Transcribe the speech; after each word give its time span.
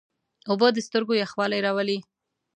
اوبه 0.49 0.67
د 0.73 0.77
سترګو 0.87 1.13
یخوالی 1.23 1.59
راولي. 1.65 1.97